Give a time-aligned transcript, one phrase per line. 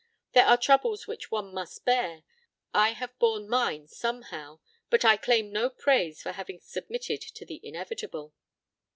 [0.31, 2.23] There are troubles which one must bear.
[2.73, 7.59] I have borne mine somehow; but I claim no praise for having submitted to the
[7.63, 8.33] inevitable."